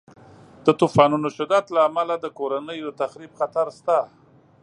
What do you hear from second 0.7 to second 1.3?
طوفانونو